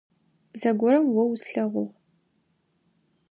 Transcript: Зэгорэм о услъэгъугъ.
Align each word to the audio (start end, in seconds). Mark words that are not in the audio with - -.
Зэгорэм 0.59 1.05
о 1.21 1.23
услъэгъугъ. 1.33 1.93